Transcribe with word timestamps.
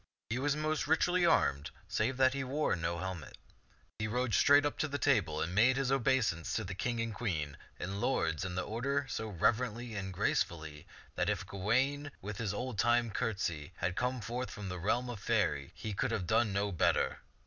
He 0.31 0.39
was 0.39 0.55
most 0.55 0.87
richly 0.87 1.27
armed 1.27 1.69
save 1.87 2.17
that 2.17 2.33
he 2.33 2.43
wore 2.43 2.75
no 2.75 2.97
helmet. 2.97 3.37
He 3.99 4.07
rode 4.07 4.33
straight 4.33 4.65
up 4.65 4.79
to 4.79 4.87
the 4.87 4.97
table 4.97 5.39
and 5.39 5.53
made 5.53 5.77
his 5.77 5.91
obeisance 5.91 6.53
to 6.55 6.63
the 6.63 6.73
King 6.73 6.99
and 6.99 7.13
Queen 7.13 7.55
and 7.79 8.01
lords 8.01 8.43
in 8.43 8.55
their 8.55 8.65
order 8.65 9.05
so 9.07 9.27
reverently 9.29 9.93
and 9.93 10.11
gracefully 10.11 10.87
that 11.13 11.29
if 11.29 11.45
Gawain 11.45 12.09
with 12.19 12.37
his 12.39 12.51
oldtime 12.51 13.11
courtesy 13.11 13.73
had 13.75 13.95
come 13.95 14.21
forth 14.21 14.49
from 14.49 14.69
the 14.69 14.79
realm 14.79 15.07
of 15.07 15.19
Faerie, 15.19 15.71
he 15.75 15.93
could 15.93 16.09
have 16.09 16.25
done 16.25 16.51
no 16.51 16.71
better. 16.71 17.19